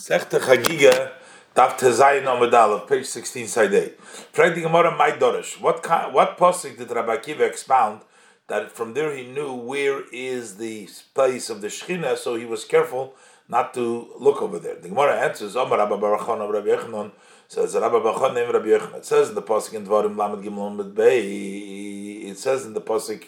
[0.00, 1.12] Sechte Chagiga,
[1.54, 3.88] Daf Tezayin Amidal, page 16, side A.
[4.32, 5.60] Frag the Gemara, my Dorish.
[5.60, 8.00] What what posik did Rabbi expound
[8.46, 12.64] that from there he knew where is the place of the Shechina, so he was
[12.64, 13.12] careful
[13.46, 14.76] not to look over there.
[14.76, 17.10] The Gemara answers, Omar Rabbi Barachon of Rabbi Yechanon,
[17.46, 18.96] says Rabbi Barachon named Rabbi Yechanon.
[18.96, 22.80] It says in the posik in Dvarim Lamed Gimel Lamed Bey, it says in the
[22.80, 23.24] posik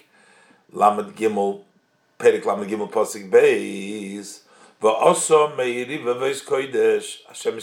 [0.73, 1.65] Lamed Gimel,
[2.19, 4.42] Perik Lamed Gimel posik Beis,
[4.89, 6.05] also meiriv
[6.45, 7.59] kodesh Hashem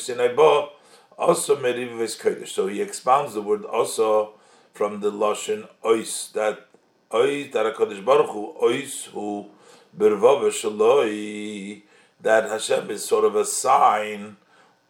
[1.18, 2.48] also meiriv kodesh.
[2.48, 4.34] So he expounds the word also
[4.74, 6.68] from the lashon ois that
[7.12, 9.50] ois that Hakadosh Baruch Hu ois who
[9.98, 11.82] bervav shaloi
[12.22, 14.38] that Hashem is sort of a sign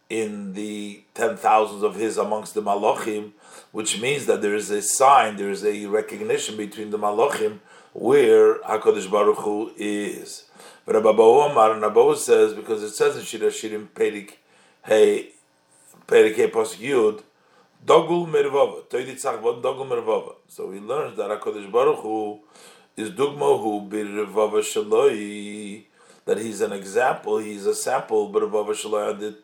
[0.08, 3.30] in the ten thousands of his amongst the malachim,
[3.70, 7.60] which means that there is a sign, there is a recognition between the malachim
[7.92, 10.49] where Hakadosh Baruch Hu is.
[10.90, 14.32] But Rabbi Omar and Rabbi says because it says in Shira Shirim Perik
[14.84, 15.28] Hey
[16.04, 17.22] Perik Hey Pasuk Yud
[17.86, 20.34] Dogul Mervava Toiditzach Bod Dogul Mervava.
[20.48, 22.40] So he learns that Hakadosh Baruch Hu
[22.96, 25.84] is Dugma Hu Birvava Shaloi
[26.24, 29.38] that he's an example, he's a sample Birvava Shaloi the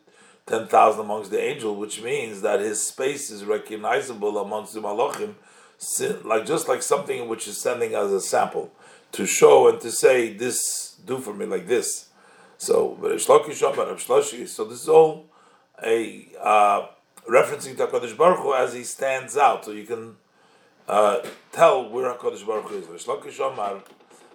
[0.47, 5.35] ten thousand amongst the angels, which means that his space is recognizable amongst the malachim,
[6.25, 8.73] like just like something which is sending as a sample
[9.13, 12.09] to show and to say this do for me like this.
[12.59, 15.27] So, so this is all
[15.85, 16.87] a uh,
[17.29, 20.17] referencing to Hakadosh Baruch Hu as he stands out, so you can
[20.89, 21.21] uh,
[21.53, 22.87] tell where Hakadosh Baruch Hu is.
[22.87, 23.83] Rish Lakish Omar,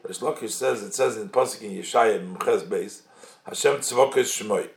[0.03, 3.02] Rish says it says in Pasuk in Yeshaya Mches Beis,
[3.45, 4.69] Hashem Tzvokes Shemoy.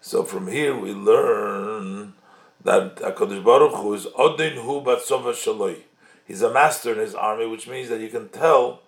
[0.00, 2.14] So from here we learn
[2.62, 5.82] that Hakadosh Baruch Hu is Odin Hu Batzova Shaloi.
[6.26, 8.82] He's a master in his army, which means that you can tell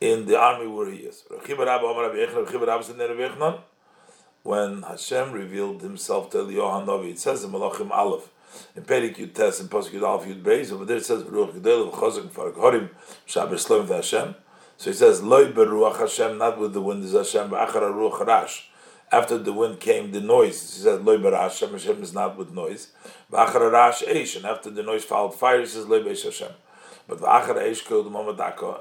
[0.00, 1.22] in the army where he is.
[4.42, 8.30] When Hashem revealed himself to Eliyahu it says in Malachim Aleph,
[8.74, 11.52] in Perik Yud Tes, in Pasuk Yud Aleph Yud Beis, over there it says, Ruach
[11.52, 12.88] Gedel, V'chazak, V'farag Horim,
[13.26, 14.34] Shaber Shlom Hashem.
[14.78, 18.70] So he says, Loi beruach Hashem, not with the wind is Hashem, V'achar Ruach Rash.
[19.12, 20.74] After the wind came the noise.
[20.74, 22.88] He says, Loi berash Hashem, Hashem is not with noise.
[23.30, 26.52] V'achar Rash Eish, and after the noise followed fire, he says, Loi Beish Hashem.
[27.10, 27.18] But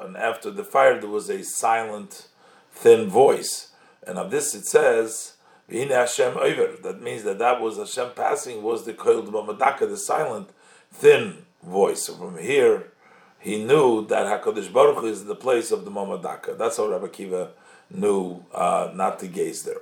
[0.04, 2.28] and after the fire there was a silent,
[2.72, 3.72] thin voice.
[4.06, 5.34] And of this it says,
[5.68, 6.36] Hashem
[6.84, 10.52] That means that that was Hashem passing was the koil the silent,
[10.92, 12.04] thin voice.
[12.04, 12.92] So from here,
[13.40, 16.56] he knew that Hakadosh Baruch Hu is the place of the Mamadaka.
[16.56, 17.50] That's how Rabbi Kiva
[17.90, 19.82] knew uh, not to gaze there.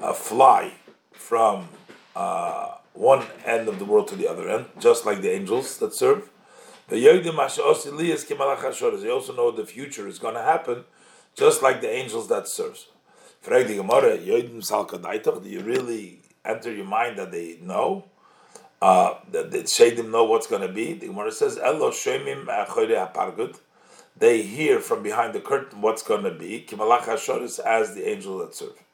[0.00, 0.74] uh, fly
[1.12, 1.68] from
[2.14, 5.94] uh, one end of the world to the other end, just like the angels that
[5.94, 6.30] serve.
[6.88, 7.32] They also
[9.34, 10.84] know the future is going to happen,
[11.34, 12.78] just like the angels that serve.
[13.44, 13.64] Do
[15.50, 18.04] you really enter your mind that they know?
[18.80, 20.92] Uh, that the Shadim know what's going to be?
[20.92, 21.58] The Gemara says,
[24.16, 26.66] They hear from behind the curtain what's going to be,
[27.64, 28.85] as the angel that serve.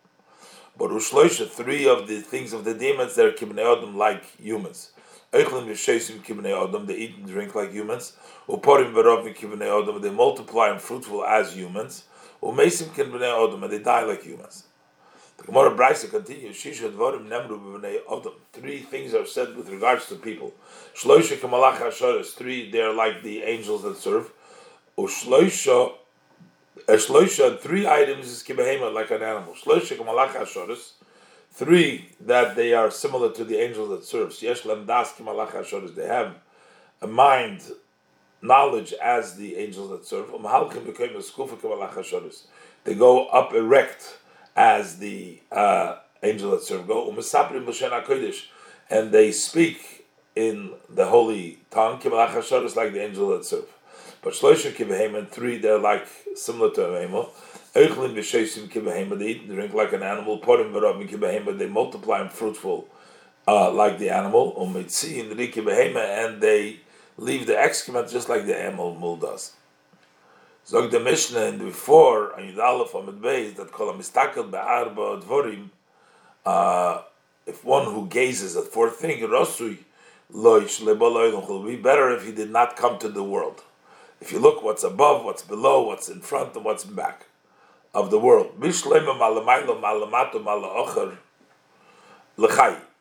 [0.77, 4.93] But Ushloisha, three of the things of the demons, they're kibnei adam like humans.
[5.33, 8.17] Eichlin v'sheisim kibnei adam, they eat and drink like humans.
[8.49, 12.05] Uporim v'rovim kibnei adam, they multiply and fruitful as humans.
[12.43, 14.65] Umesim kibnei adam, and they die like humans.
[15.37, 18.33] The Gemara Brisa continues, Shisha dvarim nemru b'nei adam.
[18.53, 20.55] Three things are said with regards to people.
[20.95, 24.33] Shloisha kamalach hasharis, three, they're like the angels that serve.
[24.97, 25.93] Ushloisha
[26.79, 29.55] Shloisha, three items is kibahema like an animal.
[29.55, 30.93] Shloisha kamalach ashoris.
[31.51, 34.43] Three that they are similar to the angels that serves.
[34.43, 35.95] Yesh das kimalach ashoris.
[35.95, 36.35] They have
[37.03, 37.61] a mind,
[38.41, 40.29] knowledge as the angels that serve.
[40.31, 42.45] Umhalkim became a skufa kamalach ashoris.
[42.85, 44.19] They go up erect
[44.57, 46.87] as the uh, angel that serve.
[46.87, 48.47] Go umasaprim b'shen kodesh,
[48.89, 52.01] and they speak in the holy tongue.
[52.01, 53.69] Kimalach ashoris like the angel that serve.
[54.23, 57.33] But shloisha kibahema, three they're like similar to an animal.
[57.75, 60.39] Eichlin b'sheisim kibahema, they eat and drink like an animal.
[60.39, 62.87] Porim v'ravim kibahema, they multiply and fruitful
[63.49, 64.55] uh, like the animal.
[64.55, 66.79] Umitzin kibahema, and they
[67.17, 69.55] leave the excrement just like the animal does.
[70.69, 75.21] Zog the Mishnah and before on Yud Aleph Amid Beis that call a mistakel be'arba
[75.21, 75.71] dvorim.
[76.47, 77.03] Uh,
[77.47, 79.79] if one who gazes at four things, Rosui
[80.33, 83.63] loish lebaloylum will be better if he did not come to the world.
[84.23, 87.27] If you look what's above, what's below, what's in front, and what's back
[87.93, 88.53] of the world.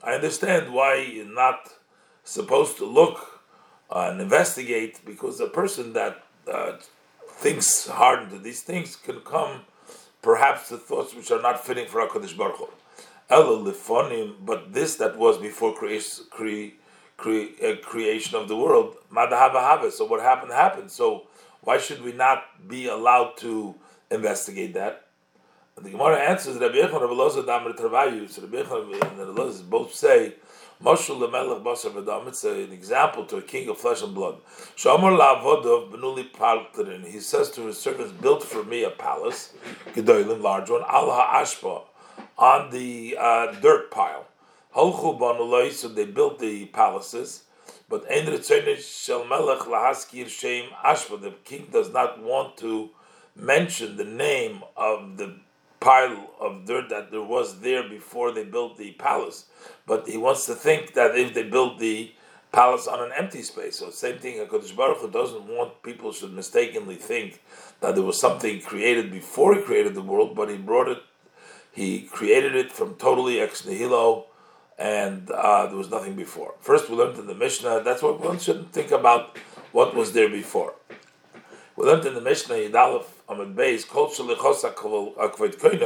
[0.03, 1.73] I understand why you're not
[2.23, 3.43] supposed to look
[3.91, 6.77] uh, and investigate because a person that uh,
[7.29, 9.61] thinks hard into these things can come
[10.23, 12.67] perhaps to thoughts which are not fitting for HaKadosh Baruch Hu.
[14.43, 16.71] But this that was before creation, cre,
[17.21, 20.91] cre, creation of the world, so what happened happened.
[20.91, 21.27] So
[21.61, 23.75] why should we not be allowed to
[24.09, 25.05] investigate that?
[25.77, 28.29] And the Gemara answers Rabbi Yechon, Rabbi Loza, Damar Travayu.
[28.29, 30.33] So Rabbi Yechon and Rabbi Loza both say
[30.83, 32.27] Moshul lemelech basar v'dam.
[32.27, 34.37] It's an example to a king of flesh and blood.
[34.75, 37.05] Shomer la'avodov benuli palterin.
[37.05, 39.53] He says to his servants, "Build for me a palace,
[39.93, 41.83] gedolim, large one, al ha'ashpa,
[42.37, 44.25] on the uh, dirt pile."
[44.73, 47.43] So they built the palaces.
[47.89, 48.29] But shem.
[51.19, 52.89] The king does not want to
[53.35, 55.35] mention the name of the
[55.79, 59.45] pile of dirt that there was there before they built the palace.
[59.85, 62.13] But he wants to think that if they built the
[62.51, 64.37] palace on an empty space, so same thing.
[64.37, 67.41] Hakadosh Baruch Hu doesn't want people should mistakenly think
[67.79, 70.99] that there was something created before he created the world, but he brought it,
[71.71, 74.27] he created it from totally ex nihilo,
[74.81, 76.55] and uh, there was nothing before.
[76.59, 77.83] First, we learned in the Mishnah.
[77.85, 79.37] That's what one shouldn't think about
[79.71, 80.73] what was there before.
[81.75, 84.07] We learned in the Mishnah Yidalef Amid Beis Kol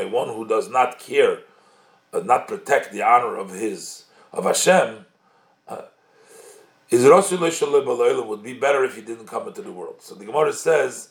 [0.10, 1.40] one who does not care,
[2.14, 5.06] uh, not protect the honor of his of Hashem.
[5.68, 5.82] Uh,
[6.90, 10.02] is Rasul would be better if he didn't come into the world.
[10.02, 11.10] So the Gemara says,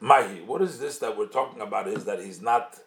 [0.00, 1.88] Mahi, what is this that we're talking about?
[1.88, 2.78] Is that he's not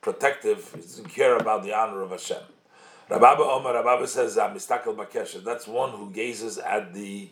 [0.00, 2.42] protective, he doesn't care about the honor of Hashem.
[3.10, 7.30] Rababa Omar Rababa says, Mistakel Bakesha, that's one who gazes at the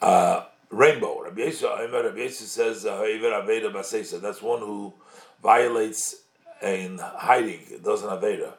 [0.00, 1.22] uh, rainbow.
[1.22, 4.94] Rabbi Yisrael, Rabbi says, uh, that's one who
[5.42, 6.16] violates
[6.62, 8.52] in hiding, doesn't aveda.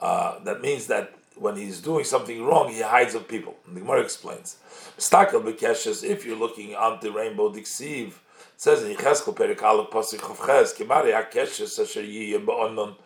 [0.00, 3.56] Uh, that means that when he's doing something wrong, he hides of people.
[3.66, 4.56] And the Gemara explains.
[4.98, 8.14] Stakel bekeshes, if you're looking on the rainbow dixiv,
[8.56, 9.58] says in Yecheskel Perik
[9.90, 12.96] Pasik Chavches, Kimari HaKeshes Asher Yiyem Ba'onon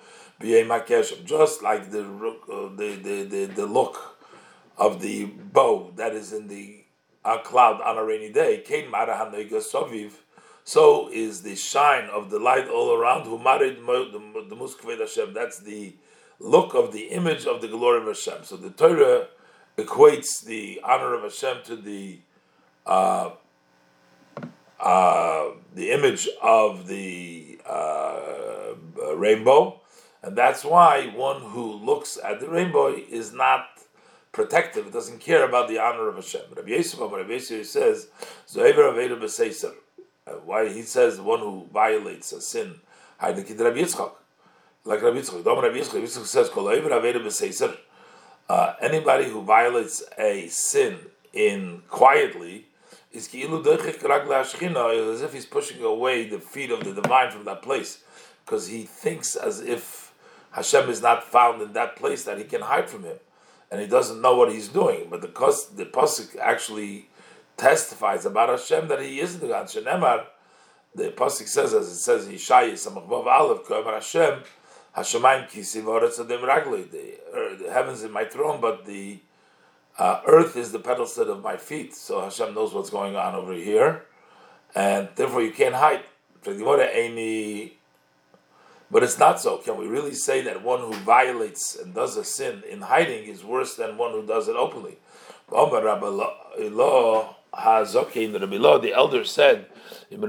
[0.40, 4.18] just like the, uh, the, the, the, the look
[4.76, 6.84] of the bow that is in the
[7.24, 8.62] a cloud on a rainy day,
[10.64, 13.24] so is the shine of the light all around.
[13.24, 15.34] Who married the Muskved Hashem?
[15.34, 15.94] That's the
[16.38, 18.44] look of the image of the glory of Hashem.
[18.44, 19.28] So the Torah
[19.76, 22.20] equates the honor of Hashem to the
[22.86, 23.30] uh,
[24.80, 28.74] uh, the image of the uh,
[29.16, 29.80] rainbow,
[30.28, 33.66] and that's why one who looks at the rainbow is not
[34.30, 34.92] protective.
[34.92, 36.42] Doesn't care about the honor of Hashem.
[36.54, 38.08] Rabbi Yosef, Rabbi Yosef says,
[38.46, 39.72] "Zoever aveda b'seiser."
[40.26, 42.74] Uh, why he says one who violates a sin,
[43.22, 44.12] Haidekid Rabbi Yitzchak,
[44.84, 45.42] like Rabbi Yitzchak.
[45.42, 47.78] Dom Rabbi Yitzchak, Yitzchak says, "Kol aveda aveda b'seiser."
[48.50, 50.98] Uh, anybody who violates a sin
[51.32, 52.66] in quietly
[53.12, 58.02] is as if he's pushing away the feet of the divine from that place,
[58.44, 60.07] because he thinks as if
[60.58, 63.18] Hashem is not found in that place that he can hide from him
[63.70, 65.06] and he doesn't know what he's doing.
[65.10, 65.28] But the
[65.74, 67.08] the pasuk actually
[67.58, 69.66] testifies about Hashem that He isn't the God.
[69.66, 70.24] Shenemar,
[70.94, 74.42] the pasuk says, as it says in Yishayah, Samachvav Aleph, Koyamar Hashem,
[74.96, 76.90] Hashemayim kisi v'oretzadim ragli.
[76.90, 79.20] The heavens is my throne, but the
[79.98, 81.94] uh, earth is the pedestal of my feet.
[81.94, 84.04] So Hashem knows what's going on over here,
[84.74, 86.04] and therefore you can't hide.
[88.90, 89.58] But it's not so.
[89.58, 93.42] Can we really say that one who violates and does a sin in hiding is
[93.44, 94.98] worse than one who does it openly?
[95.50, 95.56] The
[98.94, 99.66] elder said,
[100.10, 100.26] if a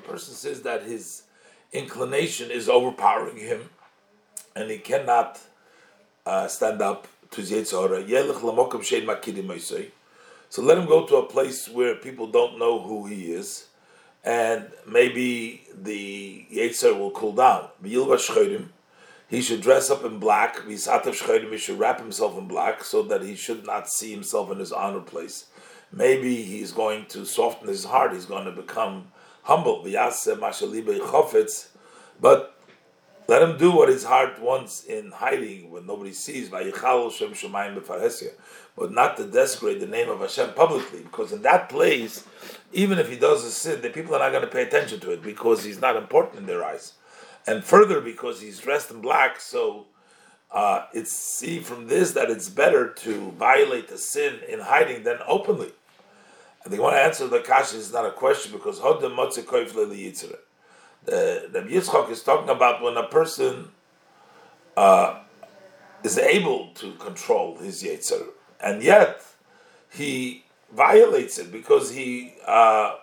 [0.00, 1.22] person says that his
[1.72, 3.70] inclination is overpowering him
[4.54, 5.40] and he cannot
[6.24, 8.08] uh, stand up to Yetzirah,
[10.48, 13.66] so let him go to a place where people don't know who he is
[14.26, 17.68] and maybe the Yetzer will cool down.
[19.28, 20.66] He should dress up in black.
[20.66, 24.72] He should wrap himself in black so that he should not see himself in his
[24.72, 25.46] honor place.
[25.92, 28.12] Maybe he's going to soften his heart.
[28.12, 29.12] He's going to become
[29.44, 29.84] humble.
[32.20, 32.55] But
[33.28, 36.64] let him do what his heart wants in hiding when nobody sees, but
[38.92, 42.24] not to desecrate the name of Hashem publicly, because in that place,
[42.72, 45.10] even if he does a sin, the people are not going to pay attention to
[45.10, 46.92] it because he's not important in their eyes.
[47.46, 49.86] And further, because he's dressed in black, so
[50.50, 55.18] uh, it's see from this that it's better to violate the sin in hiding than
[55.26, 55.72] openly.
[56.64, 59.72] And they want to answer the kasha is not a question because hodem motze koif
[61.06, 63.70] The the Yitzchak is talking about when a person
[64.76, 65.20] uh,
[66.02, 68.26] is able to control his yetzer,
[68.60, 69.22] and yet
[69.88, 72.96] he violates it because he uh,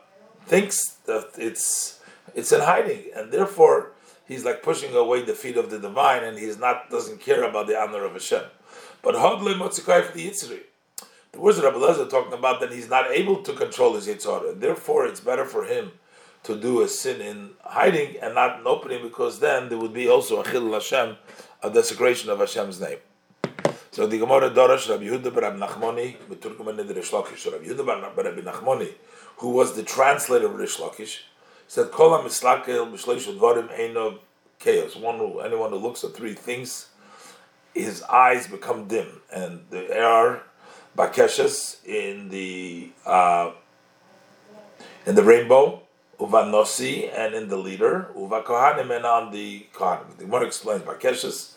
[0.46, 2.02] thinks that it's
[2.36, 3.92] it's in hiding, and therefore
[4.28, 7.68] he's like pushing away the feet of the divine, and he's not doesn't care about
[7.68, 8.44] the honor of Hashem.
[9.02, 10.60] But hodle motzikai for the yitzri.
[11.32, 14.52] The words of Rabbi Lezer talking about that he's not able to control his yitzhar,
[14.52, 15.94] and therefore it's better for him
[16.44, 20.08] to do a sin in hiding and not in opening, because then there would be
[20.08, 21.18] also a chil Hashem,
[21.62, 23.00] a desecration of Hashem's name.
[23.92, 26.36] So the Gemara Dorash Rabbi Yehuda Bar Nachmoni, Rabbi
[27.68, 27.86] Yehuda
[28.26, 28.88] Rabbi
[29.38, 31.20] who was the translator of Rish Lakish,
[31.68, 34.20] said, Kol HaMislakel B'Shleish Dvarim Eino
[34.60, 34.96] Chaos.
[34.96, 36.88] One who, anyone who looks at three things,
[37.74, 40.44] his eyes become dim, and there are
[40.96, 43.52] bakeshes in the uh,
[45.06, 45.82] in the rainbow,
[46.20, 50.18] uvanosi, and in the leader, uva kohanim, and on the kohanim.
[50.18, 51.54] The Gemara explains bakeshes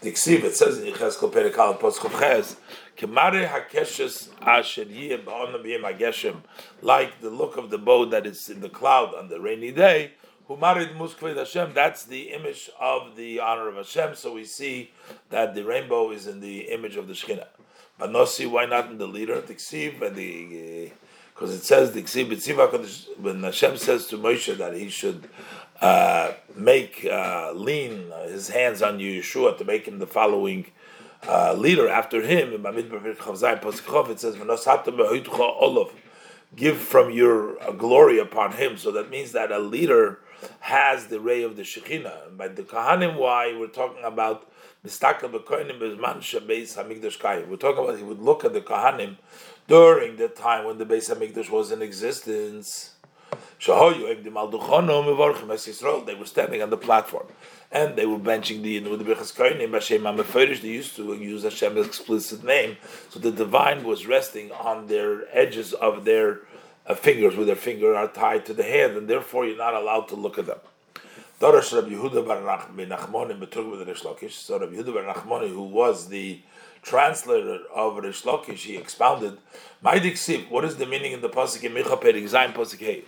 [0.00, 2.56] the Ksiv, it says in Yechezkel Perikal Poschav Ches,
[2.96, 6.36] Kemare Hakeshes Asher Yeh Ba'onam Yeh Mageshem,
[6.80, 10.12] like the look of the bow that is in the cloud on the rainy day,
[10.48, 14.90] Humarid Muskved Hashem, that's the image of the honor of Hashem, so we see
[15.28, 17.46] that the rainbow is in the image of the Shekhinah.
[17.98, 20.92] But no see why not in the leader, the Ksiv, and the
[21.34, 22.00] because it says the
[23.18, 25.28] when Hashem says to Moshe that he should
[25.80, 30.66] uh, make uh, lean his hands on Yeshua to make him the following
[31.26, 32.64] uh, leader after him.
[32.66, 34.36] It says,
[36.56, 40.20] "Give from your glory upon him." So that means that a leader
[40.60, 42.28] has the ray of the Shekhinah.
[42.28, 44.50] And by the Kahanim, why we're talking about
[44.82, 45.46] we're talking about
[47.98, 49.16] he would look at the Kahanim
[49.70, 52.90] during the time when the Beis Hamikdash was in existence
[53.64, 53.72] they
[56.14, 57.26] were standing on the platform
[57.70, 62.78] and they were benching the with the Birchas they used to use Hashem's explicit name.
[63.10, 66.40] So the divine was resting on their edges of their
[66.86, 70.08] uh, fingers, with their finger are tied to the hand, and therefore you're not allowed
[70.08, 70.58] to look at them.
[71.38, 72.40] So Rabbi Yehuda bar
[75.14, 76.40] Nachmoni, who was the
[76.82, 79.38] translator of Rish Lakish, he expounded,
[79.84, 83.04] Ma'adik Siv, what is the meaning in the pasuk in Micha Perik Zayin pasuk Hey?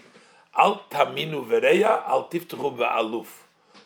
[0.57, 3.27] Al taminu vereya, al tiftuchu aluf.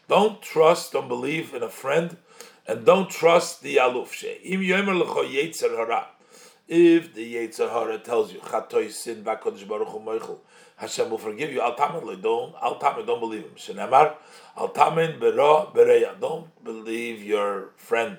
[0.09, 2.17] Don't trust, don't believe in a friend,
[2.67, 4.25] and don't trust the aluf.
[4.43, 6.07] Im yomer lecho yetzer hara.
[6.69, 10.39] If the yetzer hara tells you chatoy sin bakodesh baruch hu moichel,
[10.77, 11.61] Hashem will forgive you.
[11.61, 13.53] Al tamin don't al tamin don't believe him.
[13.57, 14.15] Shenemar
[14.57, 16.19] al tamin bera bereya.
[16.21, 18.19] Don't believe your friend.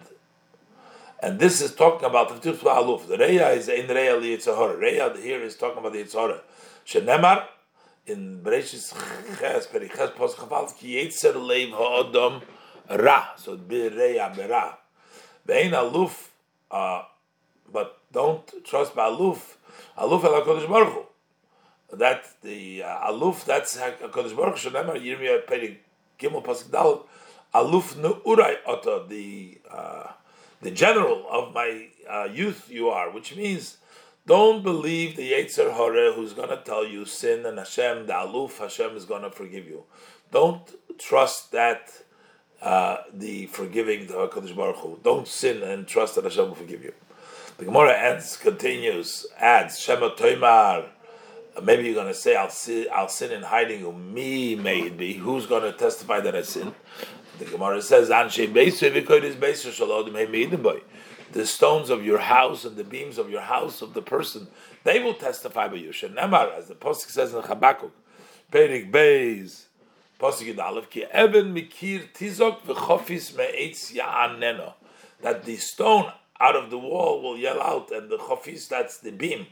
[1.20, 3.08] And this is talking about the aluf.
[3.08, 4.80] The reya is in reya li yitzahara.
[4.80, 6.42] Reya here is talking about the yitzahara.
[6.86, 7.46] Shenemar
[8.08, 8.94] in Bereshis
[9.40, 12.42] Ches Periches Pos Chaval Ki Yetzer Leiv Ha'odom
[12.90, 14.78] Ra so Bireya Bera
[15.46, 16.30] Vein Aluf
[16.72, 17.04] uh,
[17.72, 19.56] but don't trust by Aluf
[19.98, 25.46] Aluf El HaKodesh Baruch Hu that the uh, Aluf that's HaKodesh Baruch Hu Shemar Yirmiyah
[25.46, 25.80] Peri
[26.18, 27.06] Gimel Pasik Dal
[27.54, 30.08] Aluf Nu'urai Oto the uh,
[30.62, 33.78] the general of my uh, youth you are which means
[34.28, 38.58] don't believe the Yetzer Hore who's going to tell you sin and Hashem, the Aluf,
[38.58, 39.86] Hashem is going to forgive you.
[40.34, 41.90] Don't trust that
[42.62, 45.00] uh, the forgiving the Hakadosh Baruch Hu.
[45.02, 46.94] Don't sin and trust that Hashem will forgive you.
[47.58, 50.88] The Gemara ends, continues, adds Shema Toimar.
[51.64, 55.14] Maybe you're going to say, "I'll sin, I'll sin in hiding." Me maybe.
[55.14, 56.76] Who's going to testify that I sin?
[57.38, 60.82] The Gemara says, "Anshe beisu v'koydes beisu shalodim boy."
[61.32, 64.48] the stones of your house and the beams of your house of the person,
[64.84, 65.89] they will testify by you.
[65.89, 67.91] Shenemar, as the Pasuk says in Habakkuk,
[68.51, 69.65] Perik Beis,
[70.20, 72.65] Yud Aleph, Ki Mikir Tizok
[75.22, 79.12] that the stone out of the wall will yell out, and the chofis, that's the
[79.12, 79.48] beam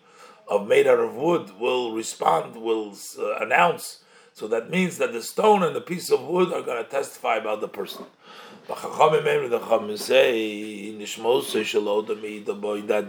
[0.48, 4.00] of made out of wood, will respond, will uh, announce.
[4.36, 7.38] So that means that the stone and the piece of wood are going to testify
[7.38, 8.04] about the person.
[8.68, 8.82] That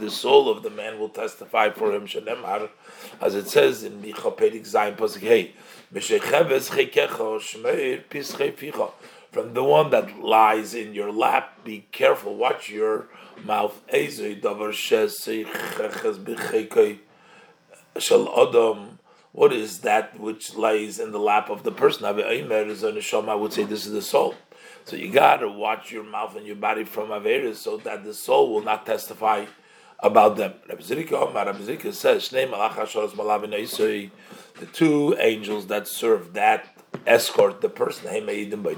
[0.00, 2.06] the soul of the man will testify for him.
[3.20, 5.54] As it says in Micha Zayin Pasuk Hey,
[9.32, 11.64] from the one that lies in your lap.
[11.64, 13.08] Be careful, watch your
[13.44, 13.82] mouth.
[19.36, 22.06] What is that which lays in the lap of the person?
[22.06, 24.34] I would say this is the soul.
[24.86, 28.14] So you got to watch your mouth and your body from Averis so that the
[28.14, 29.44] soul will not testify
[29.98, 30.54] about them.
[30.66, 32.30] Rabbi Zirka says,
[34.58, 36.64] the two angels that serve that
[37.06, 38.06] escort the person,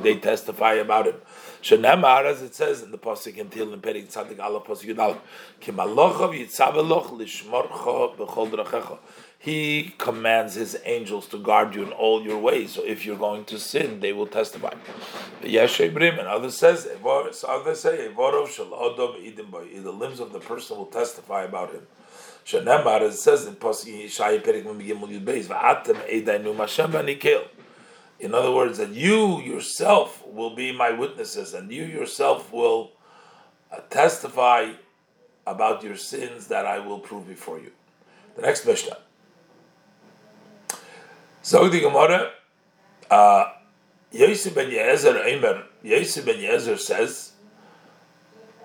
[0.03, 1.15] they testify about him.
[1.61, 5.19] As it says in the Pasuk in Tehillim Perik Tzadik Allah Pasuk Yudal,
[5.61, 8.99] Kimalochav Yitzaveloch Lishmorcha B'chol Drachecha.
[9.41, 12.73] He commands his angels to guard you in all your ways.
[12.73, 14.75] So if you're going to sin, they will testify.
[15.43, 21.73] Yeshe Brim and others says, others say, the limbs of the person will testify about
[21.73, 21.87] him.
[22.51, 23.89] It says in Pasuk.
[28.21, 32.91] In other words, that you yourself will be my witnesses, and you yourself will
[33.71, 34.73] uh, testify
[35.47, 37.71] about your sins that I will prove before you.
[38.35, 38.99] The next Mishnah.
[41.49, 42.31] Zog the Gemara,
[43.11, 43.45] uh,
[44.13, 47.33] Yosef ben Yezer Eimer, Yosef ben Yezer says,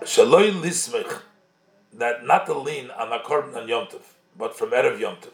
[0.01, 1.21] Shaloi lismich,
[1.93, 4.01] that not to lean on a korban on Yom Tov,
[4.37, 5.31] but from Erev Yom Tov.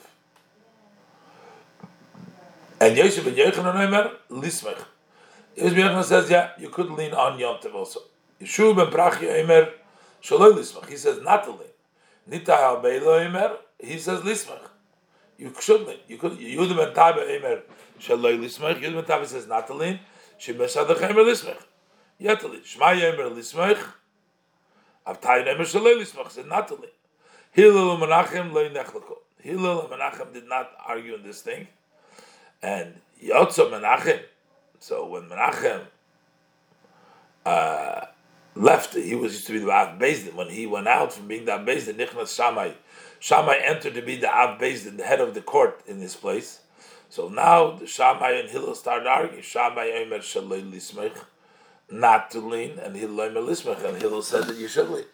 [2.80, 4.86] And Yosef ben Yochanan Eimer, lismich.
[5.56, 8.02] Yosef ben Yochanan says, yeah, you could lean on Yom Tov also.
[8.40, 9.72] Yeshua ben Brachia Eimer,
[10.22, 11.74] Shaloi lismich, he says not to lean.
[12.28, 14.69] Nita al Beilo Eimer, he says lismich.
[15.40, 16.34] You should You could.
[16.34, 17.62] Yehuda ben Tabe Emer
[17.98, 18.82] Shaloi Lismech.
[18.82, 20.00] Yehuda ben Tabe says not to lean.
[20.38, 21.64] Shemesh Adach Emer Lismech.
[22.18, 22.62] Yet to lean.
[22.64, 23.82] Shema Emer Lismech.
[25.08, 26.92] Avtayin Emer Shaloi Lismech said not to lean.
[27.52, 29.16] Hillel Menachem Loi Nechleko.
[29.40, 31.68] Hillel Menachem did not argue in this thing,
[32.62, 34.20] and Yotzo Menachem.
[34.80, 35.86] So when Menachem
[37.46, 38.02] uh,
[38.56, 40.34] left, he was used to be the Av Bezdin.
[40.34, 42.74] When he went out from being the Av Bezdin, Nichnas Shammai
[43.20, 46.62] Shammai entered to be the Av in the head of the court in this place.
[47.10, 49.42] So now the Shammai and Hillel started arguing.
[49.42, 51.18] Shammai Omer Shalei Lismech,
[51.92, 55.06] not to lean, and Hillel Omer Lismech, and Hillel said that you should lean.